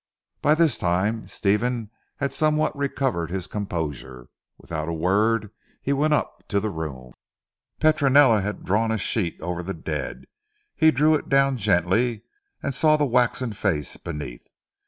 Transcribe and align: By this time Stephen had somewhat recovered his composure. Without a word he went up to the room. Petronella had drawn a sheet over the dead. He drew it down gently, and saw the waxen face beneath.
By 0.41 0.55
this 0.55 0.79
time 0.79 1.27
Stephen 1.27 1.91
had 2.17 2.33
somewhat 2.33 2.75
recovered 2.75 3.29
his 3.29 3.45
composure. 3.45 4.29
Without 4.57 4.89
a 4.89 4.93
word 4.93 5.51
he 5.79 5.93
went 5.93 6.15
up 6.15 6.41
to 6.47 6.59
the 6.59 6.71
room. 6.71 7.13
Petronella 7.79 8.41
had 8.41 8.65
drawn 8.65 8.89
a 8.91 8.97
sheet 8.97 9.39
over 9.41 9.61
the 9.61 9.75
dead. 9.75 10.25
He 10.75 10.89
drew 10.89 11.13
it 11.13 11.29
down 11.29 11.55
gently, 11.57 12.23
and 12.63 12.73
saw 12.73 12.97
the 12.97 13.05
waxen 13.05 13.53
face 13.53 13.95
beneath. 13.95 14.47